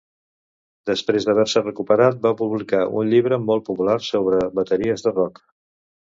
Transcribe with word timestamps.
Després 0.89 1.27
d'haver-se 1.27 1.63
recuperat, 1.63 2.17
va 2.23 2.31
publicar 2.39 2.81
un 3.03 3.13
llibre 3.13 3.39
molt 3.51 3.67
popular 3.69 3.99
sobre 4.09 4.43
bateries 4.63 5.07
de 5.07 5.17
rock. 5.21 5.41